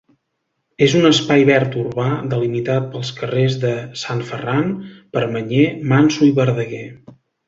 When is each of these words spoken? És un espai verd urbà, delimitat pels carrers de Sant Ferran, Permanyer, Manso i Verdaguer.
És 0.85 0.93
un 0.99 1.07
espai 1.09 1.43
verd 1.49 1.75
urbà, 1.81 2.07
delimitat 2.31 2.87
pels 2.95 3.11
carrers 3.19 3.57
de 3.67 3.73
Sant 4.05 4.23
Ferran, 4.31 4.73
Permanyer, 5.19 5.65
Manso 5.93 6.31
i 6.31 6.37
Verdaguer. 6.41 6.83